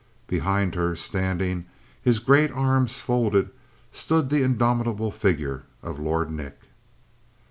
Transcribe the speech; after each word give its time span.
Behind 0.25 0.73
her, 0.73 0.95
standing, 0.95 1.67
his 2.01 2.17
great 2.17 2.49
arms 2.49 2.99
folded, 2.99 3.51
stood 3.91 4.31
the 4.31 4.41
indomitable 4.41 5.11
figure 5.11 5.61
of 5.83 5.99
Lord 5.99 6.31
Nick. 6.31 6.59